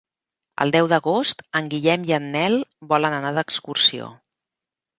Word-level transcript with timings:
El 0.63 0.71
deu 0.75 0.87
d'agost 0.93 1.43
en 1.59 1.67
Guillem 1.75 2.09
i 2.11 2.17
en 2.19 2.27
Nel 2.37 2.59
volen 2.95 3.19
anar 3.21 3.35
d'excursió. 3.39 4.13